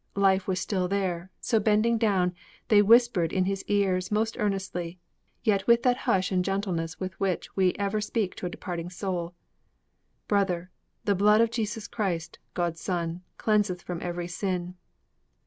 [0.17, 2.33] Life was still there, so bending down,
[2.69, 4.97] They whispered in his ears most earnestly,
[5.43, 9.35] Yet with that hush and gentleness with which We ever speak to a departing soul
[10.27, 10.69] '_Brother!
[11.05, 14.73] the blood of Jesus Christ, God's Son, Cleanseth from every sin.